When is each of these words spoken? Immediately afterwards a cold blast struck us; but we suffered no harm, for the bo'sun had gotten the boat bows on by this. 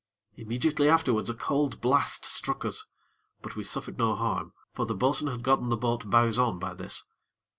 Immediately 0.35 0.89
afterwards 0.89 1.29
a 1.29 1.35
cold 1.35 1.79
blast 1.79 2.25
struck 2.25 2.65
us; 2.65 2.87
but 3.43 3.55
we 3.55 3.63
suffered 3.63 3.99
no 3.99 4.15
harm, 4.15 4.51
for 4.73 4.87
the 4.87 4.95
bo'sun 4.95 5.27
had 5.27 5.43
gotten 5.43 5.69
the 5.69 5.77
boat 5.77 6.09
bows 6.09 6.39
on 6.39 6.57
by 6.57 6.73
this. 6.73 7.03